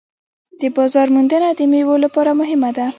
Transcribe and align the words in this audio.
د 0.59 0.61
بازار 0.75 1.07
موندنه 1.15 1.49
د 1.57 1.61
میوو 1.71 1.95
لپاره 2.05 2.31
مهمه 2.39 2.69
ده. 2.77 2.85